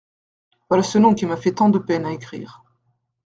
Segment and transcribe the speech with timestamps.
[0.67, 2.63] Voilà ce nom qui m''a fait tant de peine à écrire.